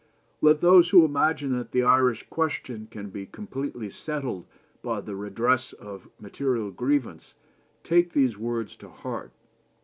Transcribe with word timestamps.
"Let 0.41 0.61
those 0.61 0.89
who 0.89 1.05
imagine 1.05 1.51
that 1.59 1.73
the 1.73 1.83
Irish 1.83 2.25
question 2.27 2.87
can 2.89 3.11
be 3.11 3.27
completely 3.27 3.91
settled 3.91 4.47
by 4.81 4.99
the 4.99 5.15
redress 5.15 5.73
of 5.73 6.09
material 6.19 6.71
grievances 6.71 7.35
take 7.83 8.13
those 8.13 8.35
words 8.35 8.75
to 8.77 8.89
heart. 8.89 9.31